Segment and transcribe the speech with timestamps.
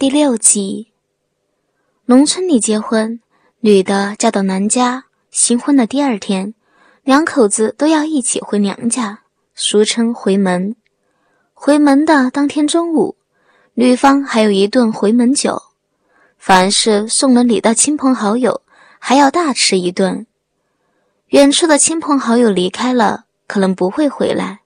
[0.00, 0.92] 第六集，
[2.04, 3.18] 农村里结婚，
[3.58, 6.54] 女的嫁到男家，新婚的第二天，
[7.02, 9.24] 两口子都要一起回娘家，
[9.56, 10.76] 俗称回门。
[11.52, 13.16] 回门的当天中午，
[13.74, 15.60] 女方还有一顿回门酒，
[16.36, 18.62] 凡是送了礼的亲朋好友，
[19.00, 20.28] 还要大吃一顿。
[21.30, 24.60] 远处的亲朋好友离开了，可能不会回来，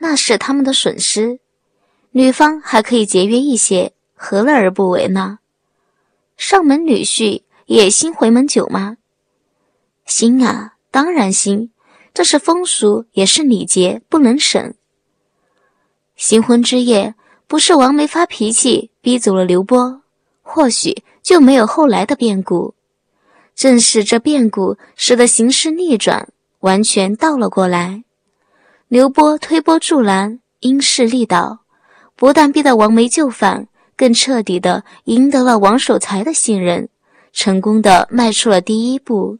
[0.00, 1.40] 那是他们的损失。
[2.10, 5.38] 女方还可以节约一些，何乐而不为呢？
[6.38, 8.96] 上门女婿也兴回门酒吗？
[10.06, 11.70] 兴啊，当然兴，
[12.14, 14.74] 这是风俗，也是礼节，不能省。
[16.16, 17.14] 新婚之夜，
[17.46, 20.00] 不是王梅发脾气逼走了刘波，
[20.40, 22.74] 或许就没有后来的变故。
[23.54, 26.28] 正是这变故，使得形势逆转，
[26.60, 28.02] 完全倒了过来。
[28.88, 31.60] 刘波推波助澜，因势利导。
[32.14, 36.88] 不但逼得王梅就范，更彻底的赢得了王守财的信任，
[37.32, 39.38] 成功的迈出了第一步。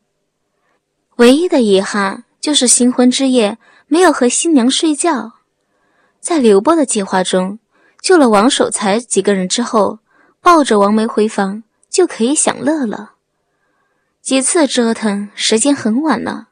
[1.17, 5.35] 唯一的遗憾就是新婚之夜没有和新娘睡觉。
[6.21, 7.59] 在刘波的计划中，
[8.01, 9.99] 救了王守财几个人之后，
[10.41, 13.13] 抱着王梅回房就可以享乐了。
[14.23, 16.49] 几次折腾，时间很晚了，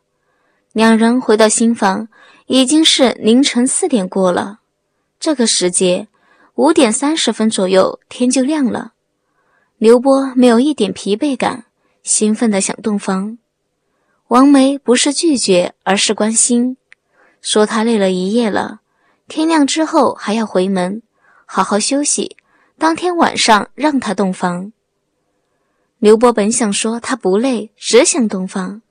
[0.72, 2.08] 两人回到新房，
[2.46, 4.60] 已经是凌晨四点过了。
[5.18, 6.08] 这个时节。
[6.56, 8.92] 五点三十分左右，天就亮了。
[9.76, 11.64] 刘波没有一点疲惫感，
[12.04, 13.38] 兴奋地想洞房。
[14.28, 16.76] 王梅不是拒绝，而是关心，
[17.40, 18.82] 说她累了一夜了，
[19.26, 21.02] 天亮之后还要回门，
[21.44, 22.36] 好好休息。
[22.78, 24.72] 当天晚上让他洞房。
[25.98, 28.82] 刘波本想说他不累，只想洞房，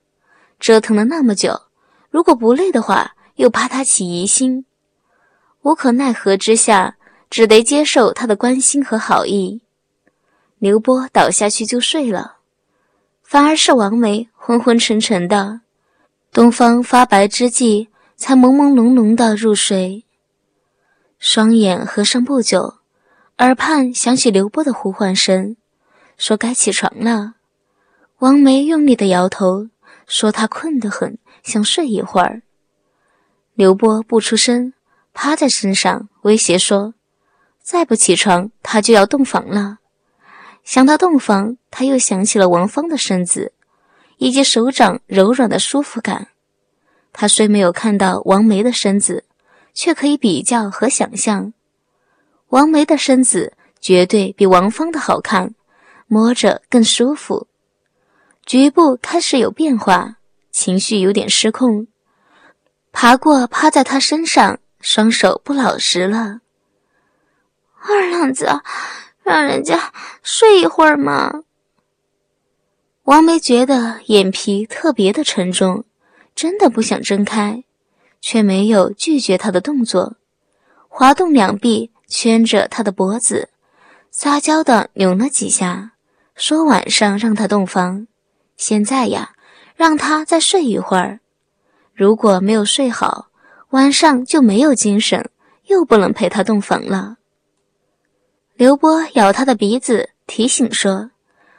[0.60, 1.62] 折腾了那么久，
[2.10, 4.66] 如果不累的话，又怕他起疑心，
[5.62, 6.96] 无可奈何之下。
[7.34, 9.60] 只得接受他的关心和好意，
[10.60, 12.36] 刘波倒下去就睡了，
[13.24, 15.62] 反而是王梅昏昏沉沉的，
[16.30, 20.04] 东方发白之际才朦朦胧胧的入睡。
[21.18, 22.74] 双眼合上不久，
[23.38, 25.56] 耳畔响起刘波的呼唤声，
[26.16, 27.34] 说该起床了。
[28.18, 29.66] 王梅用力的摇头，
[30.06, 32.42] 说她困得很，想睡一会儿。
[33.54, 34.72] 刘波不出声，
[35.12, 36.94] 趴在身上威胁说。
[37.64, 39.78] 再不起床，他就要洞房了。
[40.64, 43.54] 想到洞房，他又想起了王芳的身子，
[44.18, 46.28] 以及手掌柔软的舒服感。
[47.10, 49.24] 他虽没有看到王梅的身子，
[49.72, 51.54] 却可以比较和想象，
[52.48, 55.54] 王梅的身子绝对比王芳的好看，
[56.06, 57.46] 摸着更舒服。
[58.44, 60.16] 局部开始有变化，
[60.50, 61.86] 情绪有点失控，
[62.92, 66.40] 爬过趴在他身上，双手不老实了。
[67.86, 68.48] 二愣子，
[69.22, 71.42] 让人家睡一会儿嘛。
[73.02, 75.84] 王梅觉得眼皮特别的沉重，
[76.34, 77.62] 真的不想睁开，
[78.22, 80.16] 却没有拒绝他的动作，
[80.88, 83.50] 滑动两臂圈着他的脖子，
[84.10, 85.92] 撒娇的扭了几下，
[86.34, 88.06] 说晚上让他洞房，
[88.56, 89.34] 现在呀，
[89.76, 91.20] 让他再睡一会儿，
[91.92, 93.28] 如果没有睡好，
[93.70, 95.28] 晚上就没有精神，
[95.66, 97.18] 又不能陪他洞房了。
[98.56, 101.10] 刘波咬他的鼻子，提醒说：“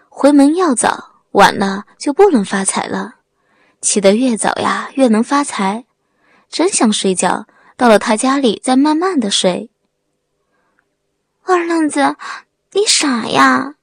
[0.07, 3.15] 回门要早，晚了就不能发财了。
[3.81, 5.83] 起得越早呀，越能发财。
[6.49, 9.69] 真想睡觉，到了他家里再慢慢的睡。”
[11.43, 12.15] 二愣子，
[12.71, 13.75] 你傻呀！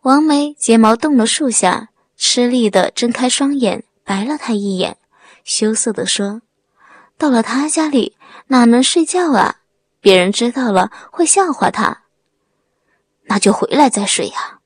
[0.00, 4.96] 王梅睫毛动了数下，吃力的睁开双眼，白了他一眼，
[5.44, 6.40] 羞涩的说
[7.18, 8.16] ：“到了他家里，
[8.46, 9.56] 哪能睡觉啊？”
[10.00, 12.04] 别人知道了会笑话他，
[13.24, 14.58] 那就回来再睡呀。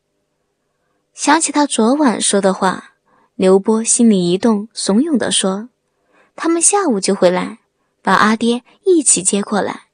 [1.13, 2.93] 想起他昨晚说的话，
[3.35, 5.69] 刘波心里一动，怂恿地说
[6.37, 7.59] ：“他们下午就回来，
[8.03, 9.89] 把阿爹一起接过来。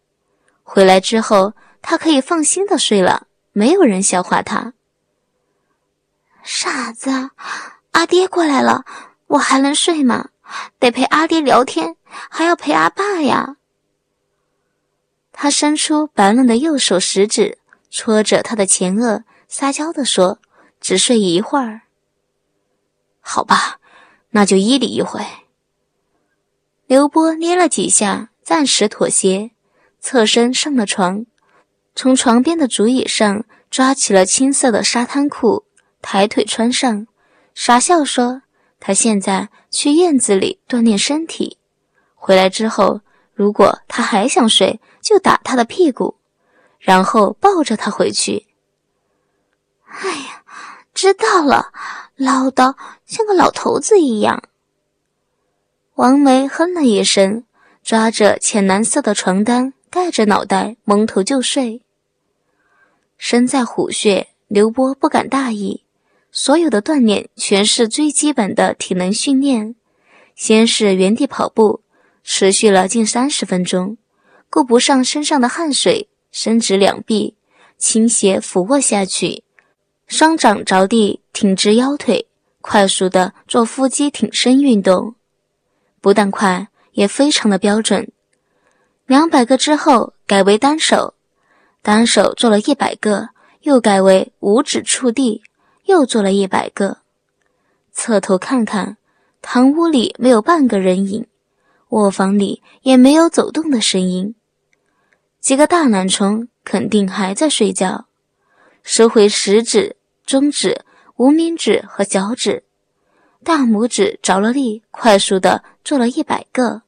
[0.63, 4.75] 回来之后，他可以放心的睡了，没有人笑话他。”
[6.43, 7.31] 傻子，
[7.93, 8.85] 阿爹过来了，
[9.27, 10.29] 我还能睡吗？
[10.79, 13.57] 得陪阿爹聊天，还要陪阿爸呀。
[15.43, 17.57] 他伸出白嫩的右手食指，
[17.91, 20.39] 戳着他的前额，撒娇地说
[20.83, 21.81] ：“只睡一会儿。”
[23.25, 23.79] 好吧，
[24.33, 25.25] 那就依你一回。
[26.87, 29.53] 刘波捏了几下，暂时妥协，
[29.99, 31.25] 侧身上了床，
[31.95, 35.65] 从床边的竹椅上抓起了青色的沙滩裤，
[36.03, 37.07] 抬腿穿上，
[37.55, 38.43] 傻笑说
[38.79, 41.57] ：“他现在去院子里锻炼身体，
[42.15, 43.01] 回来之后，
[43.33, 46.17] 如果他还想睡。”就打他的屁股，
[46.79, 48.47] 然后抱着他回去。
[49.85, 50.45] 哎呀，
[50.95, 51.73] 知道了，
[52.17, 52.75] 唠叨
[53.07, 54.43] 像个老头子一样。
[55.95, 57.45] 王梅哼了一声，
[57.83, 61.83] 抓着浅蓝色的床单盖着脑袋，蒙头就睡。
[63.19, 65.85] 身在虎穴，刘波不敢大意，
[66.31, 69.75] 所有的锻炼全是最基本的体能训练。
[70.35, 71.83] 先是原地跑步，
[72.23, 73.99] 持续了近三十分钟，
[74.51, 77.37] 顾不上身上的汗水，伸直两臂，
[77.79, 79.45] 倾斜俯卧下去，
[80.09, 82.27] 双掌着地，挺直腰腿，
[82.61, 85.15] 快速的做腹肌挺身运动。
[86.01, 88.11] 不但快，也非常的标准。
[89.07, 91.15] 两百个之后改为单手，
[91.81, 93.29] 单手做了一百个，
[93.63, 95.43] 又改为五指触地，
[95.85, 96.99] 又做了一百个。
[97.93, 98.97] 侧头看看。
[99.43, 101.27] 堂屋里没有半个人影，
[101.89, 104.35] 卧房里也没有走动的声音。
[105.41, 108.07] 几个大懒虫肯定还在睡觉。
[108.83, 110.85] 收回食指、中指、
[111.17, 112.65] 无名指和脚趾，
[113.43, 116.83] 大拇指着了力，快速的做了一百个。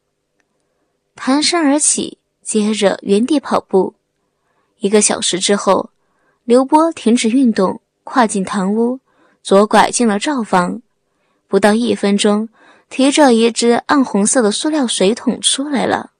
[1.15, 3.95] 弹身而起，接着原地跑步。
[4.79, 5.91] 一个小时之后，
[6.45, 9.01] 刘波停止运动，跨进堂屋，
[9.43, 10.83] 左拐进了灶房。
[11.49, 12.49] 不到一分钟，
[12.89, 16.13] 提着一只暗红色的塑料水桶出来了。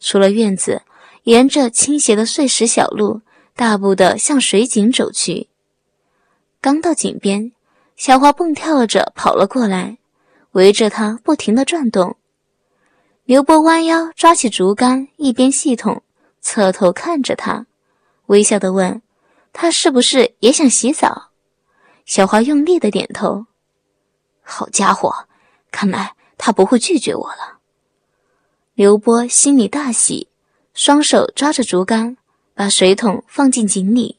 [0.00, 0.82] 出了院子，
[1.24, 3.20] 沿着倾斜的碎石小路，
[3.54, 5.48] 大步的向水井走去。
[6.60, 7.52] 刚到井边，
[7.96, 9.98] 小花蹦跳着跑了过来，
[10.52, 12.16] 围着他不停的转动。
[13.24, 16.02] 刘波弯腰抓起竹竿，一边系统，
[16.40, 17.66] 侧头看着他，
[18.26, 19.00] 微笑的问
[19.52, 21.30] ：“他是不是也想洗澡？”
[22.04, 23.46] 小花用力的点头。
[24.42, 25.28] 好家伙，
[25.70, 27.58] 看来他不会拒绝我了。
[28.74, 30.28] 刘波心里大喜，
[30.74, 32.16] 双手抓着竹竿，
[32.54, 34.18] 把水桶放进井里，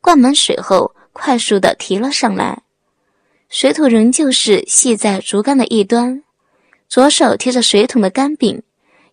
[0.00, 2.62] 灌满水后，快速的提了上来。
[3.48, 6.22] 水桶仍旧是系在竹竿的一端，
[6.88, 8.62] 左手提着水桶的杆柄，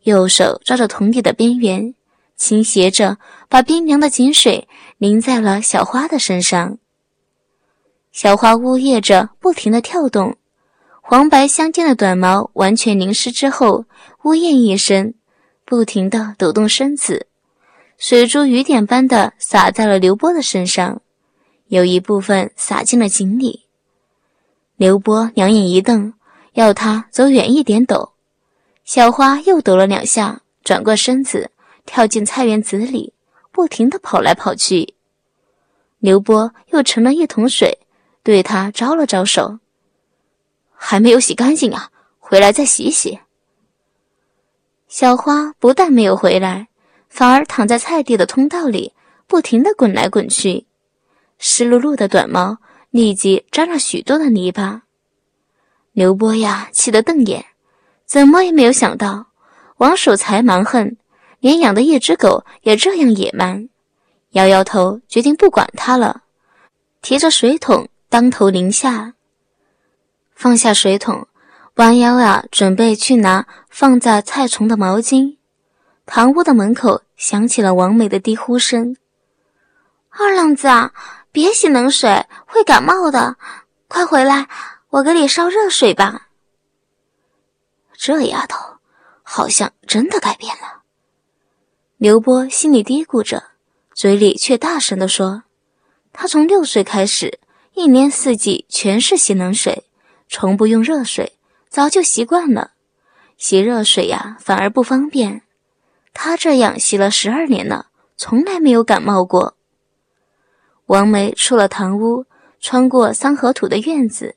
[0.03, 1.93] 右手抓着桶底的边缘，
[2.37, 3.17] 倾斜着
[3.49, 4.65] 把冰凉的井水
[4.97, 6.77] 淋在了小花的身上。
[8.13, 10.37] 小花呜咽着，不停的跳动。
[11.01, 13.85] 黄白相间的短毛完全淋湿之后，
[14.23, 15.13] 呜咽一声，
[15.69, 17.27] 不停地抖动身子，
[17.99, 20.99] 水珠雨点般的洒在了刘波的身上，
[21.67, 23.67] 有一部分洒进了井里。
[24.77, 26.15] 刘波两眼一瞪，
[26.53, 28.13] 要他走远一点抖。
[28.83, 31.51] 小花又抖了两下，转过身子，
[31.85, 33.13] 跳进菜园子里，
[33.51, 34.95] 不停地跑来跑去。
[35.99, 37.77] 刘波又盛了一桶水，
[38.23, 39.59] 对他招了招手。
[40.73, 41.91] 还没有洗干净啊！
[42.17, 43.19] 回来再洗洗。
[44.89, 46.67] 小花不但没有回来，
[47.09, 48.91] 反而躺在菜地的通道里，
[49.27, 50.65] 不停地滚来滚去，
[51.37, 52.57] 湿漉漉的短毛
[52.89, 54.81] 立即沾了许多的泥巴。
[55.91, 57.45] 刘波呀，气得瞪眼，
[58.07, 59.27] 怎么也没有想到，
[59.77, 60.97] 王守财蛮横，
[61.39, 63.69] 连养的一只狗也这样野蛮。
[64.31, 66.23] 摇摇头，决定不管它了，
[67.03, 69.13] 提着水桶当头淋下。
[70.33, 71.27] 放下水桶，
[71.79, 75.37] 弯腰啊，准备去拿放在菜丛的毛巾。
[76.05, 78.97] 堂屋的门口响起了王美的低呼声
[80.11, 80.91] ：“二愣子啊，
[81.31, 83.37] 别洗冷水，会感冒的。
[83.87, 84.49] 快回来，
[84.89, 86.27] 我给你烧热水吧。”
[87.95, 88.59] 这丫头
[89.23, 90.81] 好像真的改变了。
[91.95, 93.41] 刘波心里嘀咕着，
[93.93, 95.43] 嘴里却大声地说
[96.11, 97.39] ：“他从六岁开始，
[97.73, 99.85] 一年四季全是洗冷水。”
[100.27, 101.38] 从不用热水，
[101.69, 102.71] 早就习惯了。
[103.37, 105.43] 洗热水呀，反而不方便。
[106.13, 109.55] 他这样洗了十二年了，从来没有感冒过。
[110.87, 112.25] 王梅出了堂屋，
[112.59, 114.35] 穿过三合土的院子，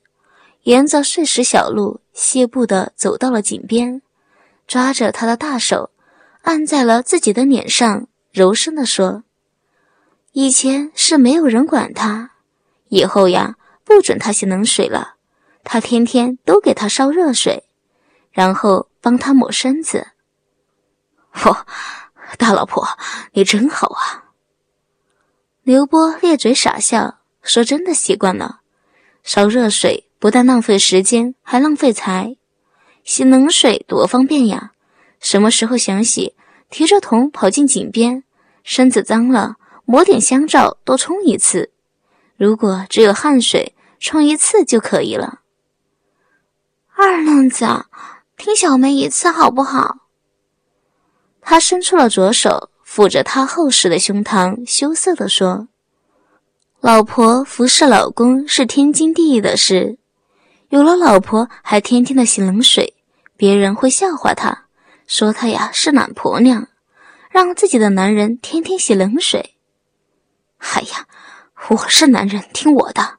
[0.63, 4.01] 沿着碎石小路，细步的走到了井边，
[4.67, 5.89] 抓着他的大手，
[6.43, 9.23] 按在了自己的脸上，柔声的说
[10.31, 12.31] ：“以前是没有人管他，
[12.87, 15.12] 以后呀，不准他洗冷水了。”
[15.63, 17.63] 他天天都给他烧热水，
[18.31, 20.07] 然后帮他抹身子。
[21.33, 21.65] 嚯，
[22.37, 22.87] 大老婆，
[23.31, 24.25] 你真好啊！
[25.63, 28.59] 刘波咧嘴傻笑，说：“真的习惯了，
[29.23, 32.35] 烧热水不但浪费时间，还浪费财。
[33.03, 34.73] 洗冷水多方便呀！
[35.19, 36.35] 什么时候想洗，
[36.69, 38.23] 提着桶跑进井边，
[38.63, 39.55] 身子脏了，
[39.85, 41.71] 抹点香皂多冲一次。
[42.35, 45.39] 如果只有汗水，冲一次就可以了。”
[46.95, 47.65] 二愣子，
[48.37, 49.97] 听小梅一次好不好？
[51.41, 55.67] 他伸出了左手，抚着他厚实的胸膛，羞涩地说
[56.79, 59.97] ：“老婆服侍老公是天经地义的事，
[60.69, 62.93] 有了老婆还天天的洗冷水，
[63.35, 64.65] 别人会笑话他，
[65.07, 66.67] 说他呀是懒婆娘，
[67.31, 69.55] 让自己的男人天天洗冷水。
[70.59, 71.07] 哎呀，
[71.69, 73.17] 我是男人，听我的。”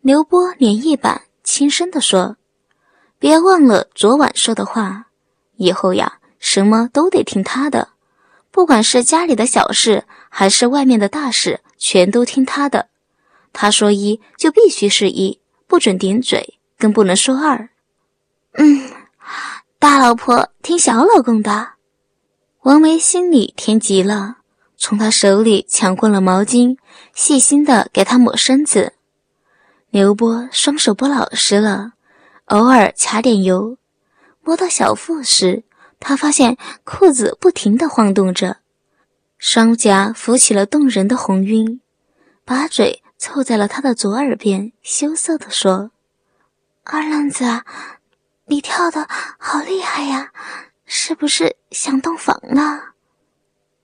[0.00, 1.22] 刘波脸一板，
[1.60, 2.38] 轻声地说
[3.20, 5.08] ：“别忘了昨晚说的话，
[5.56, 7.88] 以后呀，什么都得听他的。”
[8.50, 12.88] 不管是家里的小事，还是外面的大事，全都听他的。
[13.52, 17.68] 他说一就必须是一，不准顶嘴，更不能说二。
[18.52, 18.90] 嗯，
[19.78, 21.72] 大老婆听小老公的。
[22.62, 24.38] 王梅心里甜极了，
[24.78, 26.78] 从他手里抢过了毛巾，
[27.12, 28.94] 细心的给他抹身子。
[29.90, 31.94] 刘波双手不老实了，
[32.44, 33.76] 偶尔卡点油，
[34.42, 35.64] 摸到小腹时。
[35.98, 38.58] 他发现裤子不停地晃动着，
[39.36, 41.80] 双颊浮起了动人的红晕，
[42.44, 45.90] 把嘴凑在了他的左耳边，羞涩地说
[46.84, 47.44] ：“二愣子，
[48.46, 50.32] 你跳的好厉害呀，
[50.86, 52.94] 是不是想洞房了？”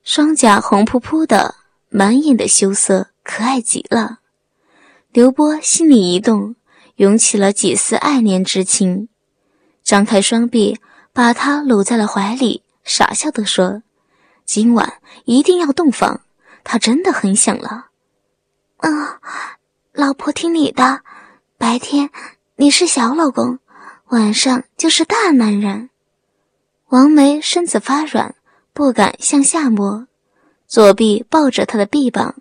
[0.03, 1.53] 双颊红扑扑的，
[1.89, 4.19] 满眼的羞涩，可爱极了。
[5.11, 6.55] 刘波心里一动，
[6.95, 9.09] 涌起了几丝爱怜之情，
[9.83, 10.79] 张开双臂。
[11.13, 13.81] 把他搂在了怀里，傻笑地说
[14.45, 16.21] ：“今晚一定要洞房，
[16.63, 17.87] 他真的很想了。
[18.85, 19.17] ”“嗯，
[19.93, 21.01] 老婆听你的，
[21.57, 22.11] 白天
[22.57, 23.57] 你是小老公，
[24.09, 25.89] 晚上就是大男人。”
[26.89, 28.35] 王梅身子发软，
[28.71, 30.05] 不敢向下摸，
[30.67, 32.35] 左臂抱着他的臂膀，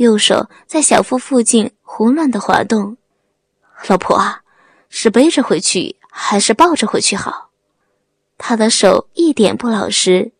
[0.00, 2.96] 右手在小腹附近胡乱的滑动。
[3.86, 4.40] “老婆啊，
[4.88, 7.50] 是背着回去还是抱着回去好？”
[8.38, 10.32] 他的手一点不老实，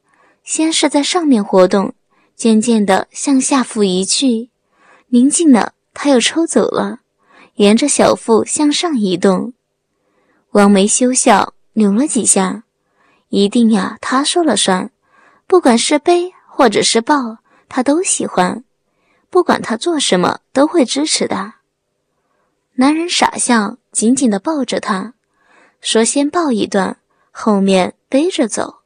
[0.43, 1.93] 先是在上面活动，
[2.35, 4.49] 渐渐的向下腹移去，
[5.09, 7.01] 临近了，他又抽走了，
[7.57, 9.53] 沿着小腹向上移动。
[10.53, 12.65] 王梅羞笑，扭了几下，
[13.29, 14.91] 一定呀，他说了算，
[15.47, 17.37] 不管是背或者是抱，
[17.69, 18.65] 他都喜欢，
[19.31, 21.55] 不管他做什么都会支持的。
[22.75, 25.15] 男人傻笑，紧紧的抱着他，
[25.81, 26.99] 说：“先抱一段。”
[27.33, 28.81] 后面背着走。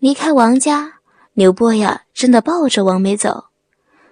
[0.00, 0.94] 离开王家，
[1.34, 3.46] 刘波呀，真的抱着王梅走，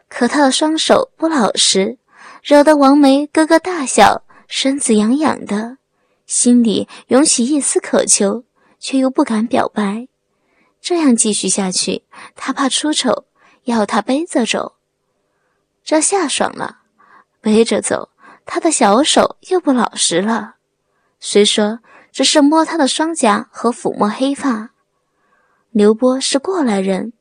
[0.09, 1.99] 可他的双手不老实，
[2.43, 5.79] 惹得王梅咯咯大笑，身子痒痒的，
[6.25, 8.45] 心里涌起一丝渴求，
[8.79, 10.07] 却又不敢表白。
[10.81, 12.05] 这样继续下去，
[12.37, 13.25] 他怕出丑，
[13.65, 14.77] 要他背着走。
[15.85, 16.79] 这下爽了，
[17.41, 18.09] 背着走，
[18.47, 20.57] 他的小手又不老实了。
[21.21, 21.81] 虽说。
[22.15, 24.71] 只是摸他的双颊和抚摸黑发，
[25.73, 27.13] 刘波是过来人，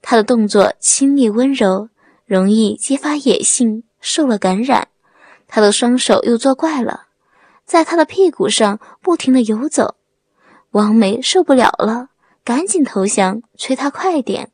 [0.00, 1.88] 他的动作亲昵温柔，
[2.26, 4.86] 容易激发野性，受了感染。
[5.48, 7.08] 他的双手又作怪了，
[7.64, 9.96] 在他的屁股上不停的游走。
[10.70, 12.10] 王梅受不了了，
[12.44, 14.52] 赶紧投降，催他快点。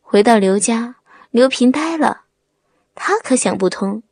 [0.00, 0.94] 回到刘家，
[1.30, 2.22] 刘平呆了，
[2.94, 4.02] 他可想不通，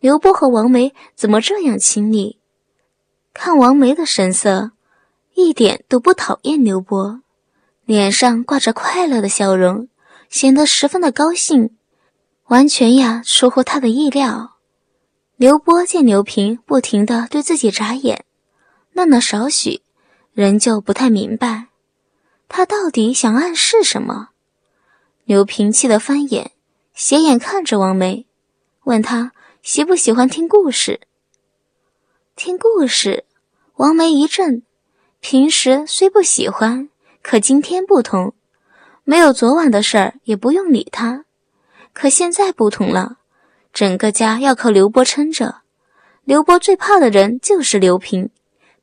[0.00, 2.38] 刘波和王梅怎么这样亲密。
[3.34, 4.72] 看王梅的神色，
[5.34, 7.20] 一点都不讨厌刘波，
[7.84, 9.88] 脸上挂着快乐的笑容，
[10.28, 11.76] 显得十分的高兴，
[12.46, 14.56] 完全呀出乎他的意料。
[15.36, 18.24] 刘波见刘平不停的对自己眨眼，
[18.92, 19.82] 愣了少许，
[20.32, 21.68] 仍旧不太明白，
[22.48, 24.28] 他到底想暗示什么。
[25.24, 26.52] 刘平气得翻眼，
[26.94, 28.26] 斜眼看着王梅，
[28.84, 29.32] 问他
[29.62, 31.00] 喜不喜欢听故事。
[32.36, 33.24] 听故事，
[33.76, 34.62] 王梅一怔。
[35.20, 36.90] 平时虽不喜欢，
[37.22, 38.34] 可今天不同，
[39.04, 41.24] 没有昨晚的事儿，也不用理他。
[41.94, 43.16] 可现在不同了，
[43.72, 45.62] 整个家要靠刘波撑着。
[46.24, 48.28] 刘波最怕的人就是刘平，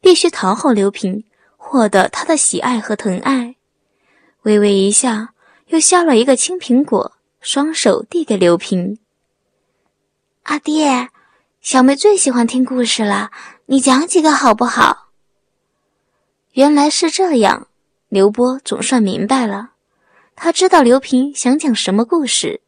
[0.02, 1.24] 必须讨好刘平，
[1.58, 3.56] 获得他的喜爱和疼爱。
[4.44, 5.28] 微微一笑，
[5.68, 9.00] 又削了一个青苹果，双手递给刘平。
[10.44, 11.10] 阿爹。
[11.62, 13.32] 小妹最喜欢听故事了，
[13.66, 15.10] 你讲几个好不好？
[16.54, 17.68] 原来是这样，
[18.08, 19.72] 刘波总算明白了。
[20.38, 22.62] 他知道刘平想讲什么故事。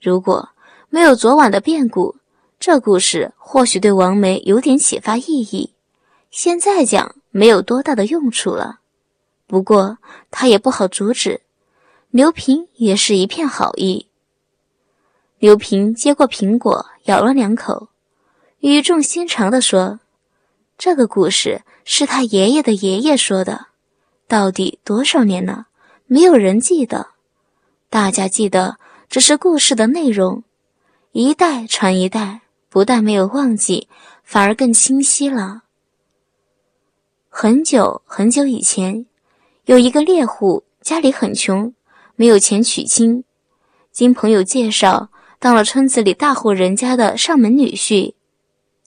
[0.00, 0.50] 如果
[0.90, 2.16] 没有昨晚的变故，
[2.60, 5.72] 这故事或许对王梅有点启发意义。
[6.30, 8.80] 现在讲没有多大的用处了。
[9.46, 9.96] 不过
[10.30, 11.40] 他也不好阻止。
[12.10, 14.06] 刘平也是一片好意。
[15.38, 17.88] 刘平接过苹果，咬了两口。
[18.60, 20.00] 语重心长地说
[20.78, 23.66] ：“这个故事是他爷爷的爷爷说的，
[24.26, 25.66] 到底多少年了，
[26.06, 27.08] 没有人记得，
[27.90, 28.78] 大家记得
[29.10, 30.42] 只是故事的内容，
[31.12, 33.86] 一代传一代，不但没有忘记，
[34.24, 35.64] 反而更清晰了。
[37.28, 39.04] 很久很久以前，
[39.66, 41.72] 有一个猎户，家里很穷，
[42.20, 43.22] 没有钱娶亲，
[43.92, 45.08] 经朋友介绍，
[45.38, 48.14] 当了村子里大户人家的上门女婿。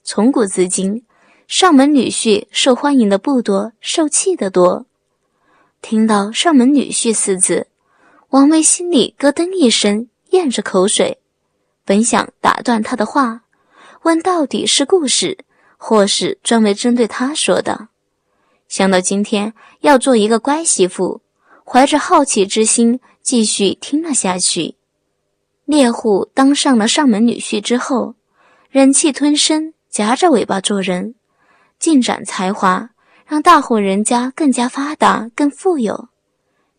[0.04, 1.02] 从古至今，
[1.48, 4.84] 上门女婿受欢迎的不多，受气的多。
[5.80, 7.68] 听到“上门女婿”四字，
[8.28, 11.16] 王梅心里咯噔一声，咽着口水，
[11.86, 13.44] 本想打断他的话，
[14.02, 15.38] 问到底是故事，
[15.78, 17.88] 或是专门针对他说的。
[18.68, 21.22] 想到今天要做一个乖媳妇，
[21.64, 24.76] 怀着好奇之心继续听了下去。
[25.64, 28.14] 猎户当上了上门女婿之后，
[28.68, 31.14] 忍气吞声，夹着尾巴做人，
[31.78, 32.90] 尽展才华，
[33.26, 36.08] 让大户人家更加发达、更富有。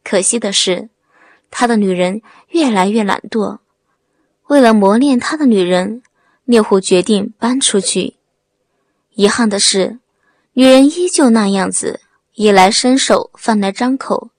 [0.04, 0.90] 可惜的是，
[1.50, 3.60] 他的女人越来越懒惰。
[4.48, 6.04] 为了磨练他的女人，
[6.44, 8.16] 猎户决定搬出去。
[9.16, 10.00] 遗憾的是。
[10.56, 12.00] 女人依旧那样子，
[12.36, 14.30] 衣来伸手，饭来张口，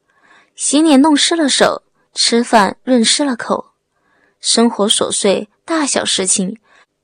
[0.54, 1.82] 洗脸弄湿了手，
[2.14, 3.72] 吃饭润湿了口，
[4.40, 6.58] 生活琐碎，大小事情，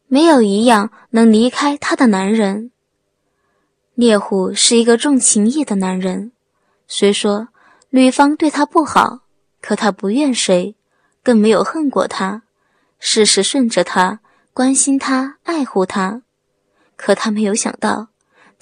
[0.06, 2.70] 没有一样能离开她的男人。
[3.94, 6.32] 猎户是一个重情义的男人，
[6.86, 7.48] 虽说
[7.90, 9.20] 女方对他不好，
[9.60, 10.74] 可他不怨谁，
[11.22, 12.42] 更没有恨过她，
[12.98, 14.20] 事事顺着她，
[14.54, 16.22] 关心她，爱护她。
[16.96, 18.08] 可他没有想到。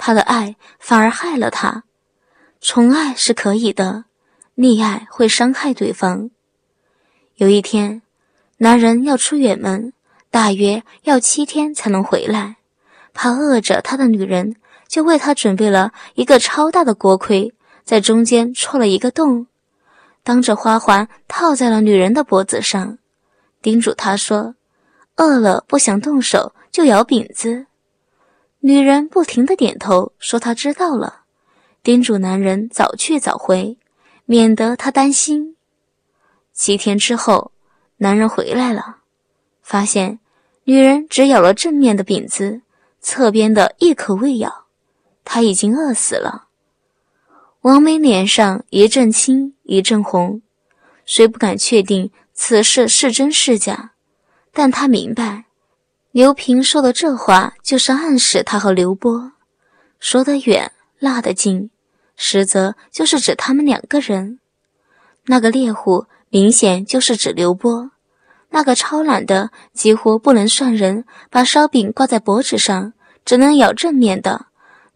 [0.00, 1.82] 他的爱反而害了他，
[2.60, 4.04] 宠爱是可以的，
[4.56, 6.30] 溺爱会伤害对方。
[7.38, 8.02] 有一天，
[8.56, 9.92] 男人要出远门，
[10.28, 12.56] 大约要七天才能回来，
[13.14, 14.56] 怕饿着他的女人，
[14.88, 17.54] 就为他准备了一个超大的锅盔，
[17.84, 19.46] 在中间戳了一个洞，
[20.24, 22.98] 当着花环套在了女人的脖子上，
[23.62, 24.56] 叮嘱她说
[25.14, 27.66] ：“饿了不想动手，就咬饼子。”
[28.58, 31.20] 女人不停的点头，说她知道了，
[31.84, 33.78] 叮嘱男人早去早回，
[34.24, 35.54] 免得他担心。
[36.58, 37.52] 七天之后，
[37.98, 38.96] 男人回来了，
[39.62, 40.18] 发现
[40.64, 42.62] 女人只咬了正面的饼子，
[43.00, 44.64] 侧边的一口未咬，
[45.24, 46.48] 他已经饿死了。
[47.60, 50.42] 王梅脸上一阵青一阵红，
[51.06, 53.92] 虽不敢确定此事是真是假，
[54.52, 55.44] 但她明白。
[56.10, 59.30] 刘平说的这话，就是暗示他和刘波
[60.00, 61.70] 说得远，拉得近，
[62.16, 64.40] 实则就是指他们两个人。
[65.26, 67.90] 那个猎户明显就是指刘波，
[68.50, 72.92] 那个超懒的几乎不能算人，把烧饼挂在脖子上，
[73.24, 74.46] 只能咬正面的，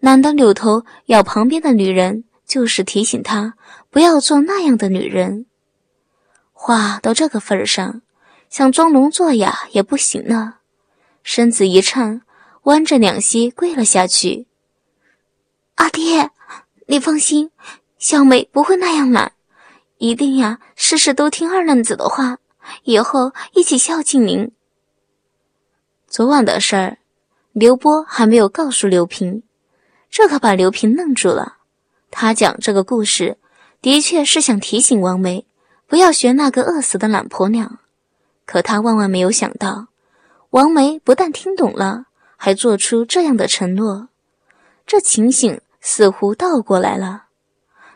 [0.01, 3.55] 懒得扭头咬旁边的女人，就是提醒他
[3.91, 5.47] 不要做那样的女人。
[6.53, 8.03] 话到这个份儿上，
[8.49, 10.59] 想装聋作哑也不行了。
[11.23, 12.23] 身子一颤，
[12.65, 14.47] 弯着两膝跪了下去。
[15.77, 16.31] 阿爹，
[16.87, 17.51] 你放心，
[17.99, 19.33] 小梅不会那样懒，
[20.03, 22.39] 一定呀，事事都听二愣子的话，
[22.83, 24.51] 以后一起孝敬您。
[26.09, 26.99] 昨晚的事儿，
[27.53, 29.45] 刘波还没有告诉刘平，
[30.11, 31.59] 这可把刘平愣住了。
[32.11, 33.39] 他讲这个故事，
[33.81, 35.47] 的确是想提醒王梅
[35.87, 37.79] 不要学那个饿死的懒婆娘，
[38.45, 39.87] 可他万万没有想到。
[40.51, 44.09] 王梅不但听懂了，还做出这样的承诺，
[44.85, 47.27] 这情形似乎倒过来了。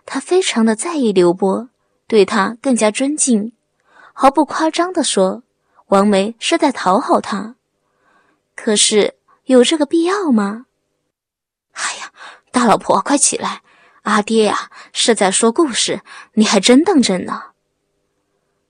[0.05, 1.69] 他非常的在意刘波，
[2.07, 3.53] 对他更加尊敬，
[4.13, 5.43] 毫不夸张地说，
[5.87, 7.57] 王梅是在讨好他。
[8.55, 10.67] 可是有这个必要吗？
[11.73, 12.13] 哎呀，
[12.51, 13.63] 大老婆，快起来！
[14.03, 16.01] 阿爹呀，是在说故事，
[16.35, 17.43] 你还真当真呢。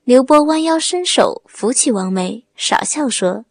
[0.04, 3.44] 刘波弯腰伸手扶起王梅，傻笑说。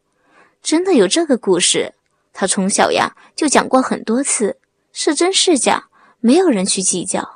[0.64, 1.94] 真的有这个故事，
[2.34, 4.58] 他从小呀就讲过很多次，
[4.92, 7.35] 是真是假，没有人去计较。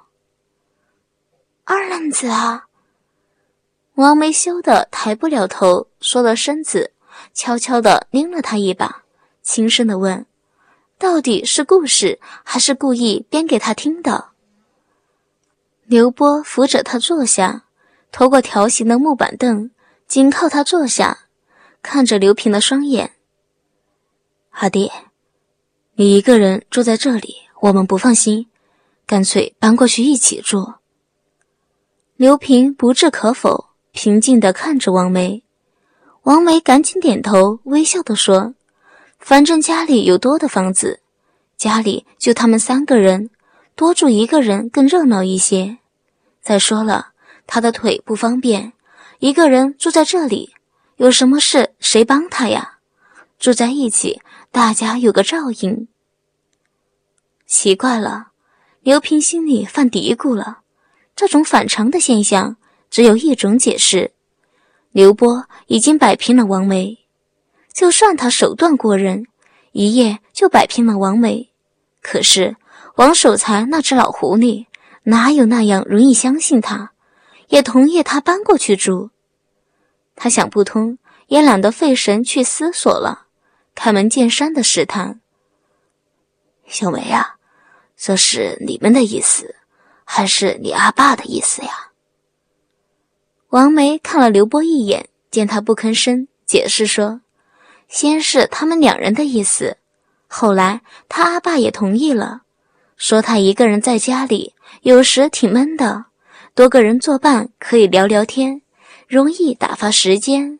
[1.71, 2.65] 二愣子啊，
[3.93, 6.93] 王梅羞得抬不了头，缩了身子，
[7.35, 9.03] 悄悄地拎了他一把，
[9.43, 10.25] 轻声地问
[10.97, 14.29] ：“到底是故事，还是故意编给他听的？”
[15.85, 17.65] 刘波扶着他坐下，
[18.11, 19.69] 拖过条形的木板凳，
[20.07, 21.25] 紧靠他坐下，
[21.83, 23.13] 看着刘平的双眼。
[24.49, 24.91] 阿爹，
[25.93, 28.47] 你一个人住在这里，我们不放心，
[29.05, 30.73] 干脆搬过去一起住。
[32.19, 35.41] 刘平不置可否，平静地看着王梅。
[36.23, 38.55] 王梅赶紧点头，微笑地说
[39.19, 40.99] ：“反正家里有多的房子，
[41.55, 43.29] 家里就他们三个人，
[43.73, 45.77] 多住一个人更热闹一些。
[46.41, 47.13] 再说了，
[47.47, 48.73] 他的腿不方便，
[49.19, 50.53] 一个人住在这里，
[50.97, 52.79] 有什么事谁帮他呀？
[53.39, 55.87] 住在一起，大家有个照应。
[57.45, 58.31] 奇怪了，
[58.81, 60.63] 刘平心里犯嘀咕了。
[61.19, 62.55] 这种反常的现象
[62.89, 64.13] 只有一种解释：
[64.93, 66.97] 刘波已经摆平了王梅。
[67.73, 69.25] 就算他手段过人，
[69.73, 71.51] 一夜就摆平了王梅，
[72.01, 72.55] 可是
[72.95, 74.67] 王守财那只老狐狸
[75.03, 76.93] 哪有那样容易相信他，
[77.49, 79.09] 也同意他搬过去住？
[80.15, 83.25] 他想不通，也懒得费神去思索了，
[83.75, 85.19] 开门见山的试探
[86.65, 87.35] ：“小梅呀。”
[87.99, 89.55] 这是你们的意思，
[90.11, 91.91] 还是你阿爸的意思呀？
[93.49, 97.21] 王梅看了刘波一眼，见他不吭声，解释说
[97.87, 99.77] ：“先是他们两人的意思，
[100.27, 102.41] 后来他阿爸也同意了，
[102.97, 106.05] 说他一个人在家里有时挺闷的，
[106.55, 108.63] 多个人作伴可以聊聊天，
[109.07, 110.59] 容易打发时间。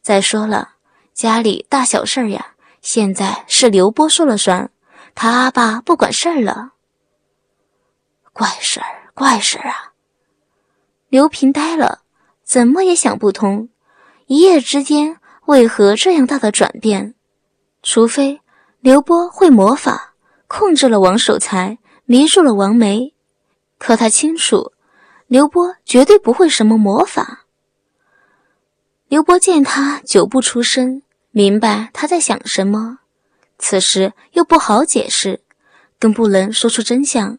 [0.00, 0.76] 再说了，
[1.12, 4.70] 家里大小事儿呀，现在是刘波说了算。”
[5.14, 6.72] 他阿爸不管事儿了，
[8.40, 9.92] 怪事儿，怪事儿啊！
[11.10, 12.00] 刘平呆了，
[12.42, 13.68] 怎么也想不通，
[14.28, 17.14] 一夜之间为何这样大的转变？
[17.82, 18.40] 除非
[18.80, 20.14] 刘波会魔法，
[20.46, 21.76] 控制了王守财，
[22.06, 23.12] 迷住了王梅。
[23.76, 24.72] 可他清楚，
[25.26, 27.44] 刘波绝对不会什么魔法。
[29.08, 33.00] 刘波见他久不出声，明白他在想什么。
[33.58, 35.42] 此时又不好解释，
[35.98, 37.38] 更不能说出真相，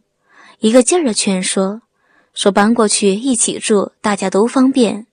[0.61, 1.81] 一个劲儿的劝说，
[2.35, 5.07] 说搬过去一起住，大家都方便。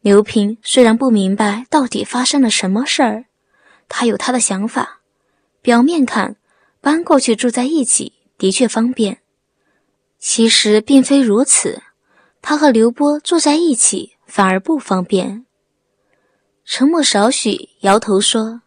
[0.00, 3.26] 刘平虽然不明白到底发生了什么事儿，
[3.88, 4.98] 他有他的想法。
[5.60, 6.34] 表面看，
[6.80, 9.20] 搬过去住在一起的确方便，
[10.18, 11.80] 其实并非如此。
[12.40, 15.46] 他和刘波住在一起反而不方便。
[16.64, 18.62] 沉默少许，摇头说。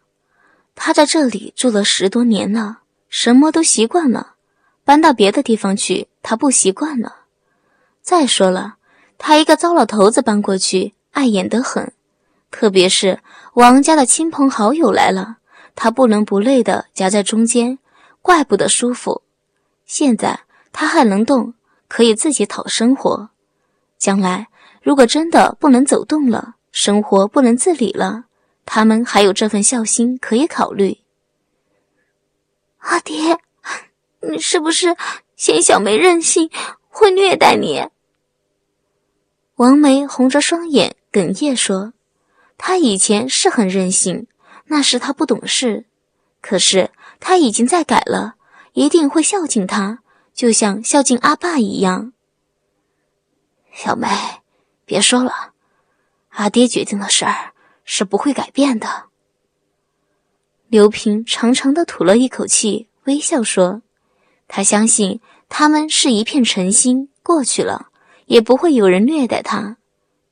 [0.74, 2.78] 他在这里住了十多年了，
[3.10, 4.35] 什么都习惯了。
[4.86, 7.24] 搬到别的地方去，他不习惯了。
[8.02, 8.76] 再说了，
[9.18, 11.92] 他一个糟老头子搬过去，碍眼得很。
[12.52, 13.18] 特别是
[13.54, 15.38] 王家的亲朋好友来了，
[15.74, 17.80] 他不伦不类的夹在中间，
[18.22, 19.22] 怪不得舒服。
[19.86, 20.38] 现在
[20.72, 21.54] 他还能动，
[21.88, 23.30] 可以自己讨生活。
[23.98, 24.46] 将来
[24.80, 28.26] 如果真的不能走动了，生活不能自理了。
[28.64, 30.98] 他们还有这份孝心可以考虑。
[32.78, 33.38] 阿爹，
[34.20, 34.96] 你是不是
[35.36, 36.50] 嫌小梅任性，
[36.88, 37.88] 会虐待你？
[39.56, 41.92] 王梅红着双眼，哽咽说
[42.58, 44.26] ：“她以前是很任性，
[44.66, 45.86] 那时她不懂事。
[46.40, 48.36] 可是她已经在改了，
[48.72, 50.00] 一定会孝敬他，
[50.34, 52.12] 就像孝敬阿爸一样。”
[53.72, 54.08] 小梅，
[54.84, 55.52] 别说了，
[56.30, 57.52] 阿爹决定的事儿。
[57.88, 59.04] 是不会改变的。
[60.66, 63.80] 刘平长长的吐了一口气，微笑说
[64.48, 67.88] ：“他相信他们是一片诚心，过去了
[68.26, 69.76] 也不会有人虐待他。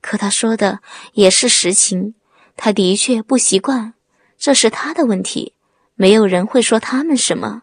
[0.01, 0.81] 可他说的
[1.13, 2.15] 也是实情，
[2.57, 3.95] 他的确不习惯，
[4.39, 5.55] 这是他的问题，
[5.95, 7.63] 没有人会说他们什么。”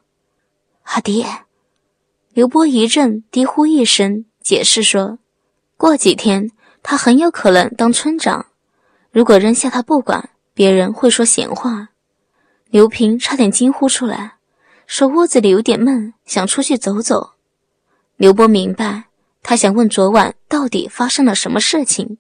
[0.84, 1.26] 阿爹，
[2.34, 5.20] 刘波一怔，低呼一声，解释说
[5.78, 6.50] ：“过几天
[6.82, 8.48] 他很有可能当村长。”
[9.12, 11.90] 如果扔下他不管，别人会说闲话。
[12.70, 14.36] 刘平差点惊呼出来，
[14.92, 17.36] 说屋子里有点闷，想出去走走。
[18.18, 19.06] 刘波明白，
[19.42, 22.18] 他想问昨晚到底发生了什么事情，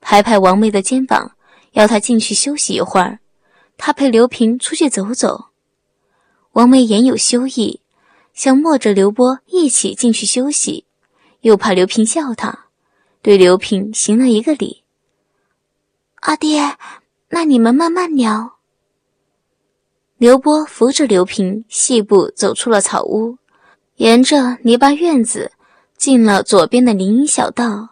[0.00, 1.32] 拍拍王梅的肩膀，
[1.72, 3.18] 要她进去休息一会儿。
[3.76, 5.46] 他陪刘平出去走走。
[6.52, 7.80] 王梅言有羞意，
[8.32, 10.84] 想摸着刘波一起进去休息，
[11.40, 12.66] 又怕刘平笑他，
[13.20, 14.84] 对刘平行了一个礼。
[16.20, 16.76] 阿爹，
[17.30, 18.55] 那你们慢慢聊。
[20.18, 23.36] 刘波扶着刘平，细步走出了草屋，
[23.96, 25.52] 沿着泥巴院子
[25.98, 27.90] 进了左边的林荫小道。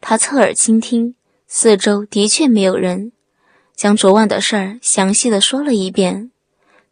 [0.00, 1.14] 他侧耳倾听，
[1.46, 3.12] 四周的确没有人，
[3.76, 6.32] 将昨晚的事儿详细的说了一遍。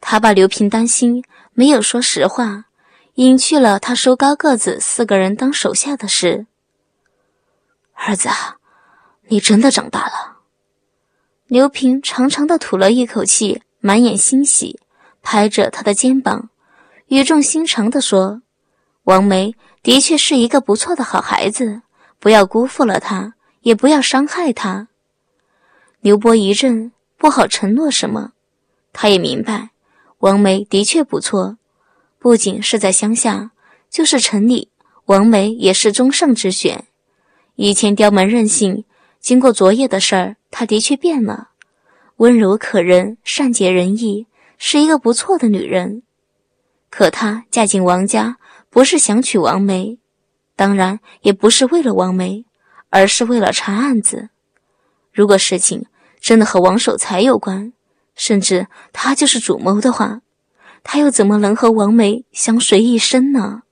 [0.00, 2.66] 他把刘平担心没有说实话，
[3.14, 6.46] 隐去了他收高个子四个人当手下的事。
[7.94, 8.28] 儿子，
[9.26, 10.38] 你真的长大了。
[11.48, 14.78] 刘平长长的吐了一口气，满眼欣喜，
[15.22, 16.50] 拍着他的肩膀，
[17.08, 18.40] 语重心长的说
[19.04, 21.82] ：“王梅的确是一个不错的好孩子，
[22.20, 24.86] 不要辜负了她，也不要伤害她。”
[26.00, 28.34] 刘波一怔，不好承诺什么。
[28.92, 29.70] 他也明白，
[30.18, 31.58] 王梅的确不错，
[32.20, 33.50] 不仅是在乡下，
[33.90, 34.68] 就是城里，
[35.06, 36.84] 王梅也是中上之选。
[37.56, 38.84] 以前刁蛮任性，
[39.18, 41.48] 经过昨夜的事儿，她的确变了，
[42.22, 46.04] 温柔可人，善解人意，是一个不错的女人。
[46.88, 48.36] 可她嫁进王家，
[48.70, 49.98] 不是想娶王梅，
[50.54, 52.44] 当然也不是为了王梅，
[52.90, 54.28] 而是为了查案子。
[55.12, 55.86] 如果事情
[56.20, 57.72] 真的和王守财有关，
[58.14, 60.20] 甚至他就是主谋的话，
[60.84, 63.62] 他又怎么能和王梅相随一生呢？